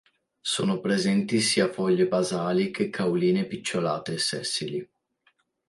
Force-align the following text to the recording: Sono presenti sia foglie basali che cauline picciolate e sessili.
Sono 0.41 0.79
presenti 0.79 1.39
sia 1.41 1.71
foglie 1.71 2.07
basali 2.07 2.71
che 2.71 2.89
cauline 2.89 3.45
picciolate 3.45 4.13
e 4.13 4.17
sessili. 4.17 4.89